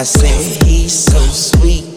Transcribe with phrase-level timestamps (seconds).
[0.00, 1.89] I said, he's so sweet.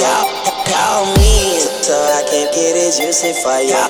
[0.00, 3.84] Call, me so I can get it juicy for ya.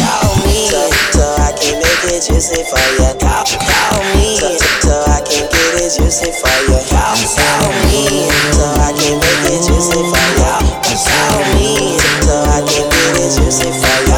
[0.00, 3.12] Call me so, so I can make it juicy for ya.
[3.20, 6.80] Call, call me so, so I can get it juicy for ya.
[6.88, 8.24] Call, call me
[8.56, 10.64] so I can make it juicy for ya.
[10.80, 14.09] Call me so I can get it juicy for ya.